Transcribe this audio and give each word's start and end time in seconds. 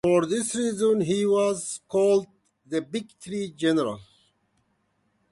For 0.03 0.25
this 0.25 0.55
reason, 0.55 1.01
he 1.01 1.27
was 1.27 1.79
called 1.87 2.25
"The 2.65 2.81
Big 2.81 3.19
Tree 3.19 3.51
General". 3.55 3.99